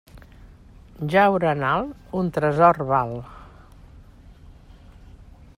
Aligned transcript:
Jaure 1.15 1.49
en 1.57 1.61
alt, 1.73 2.09
un 2.23 2.33
tresor 2.39 2.81
val. 2.93 3.15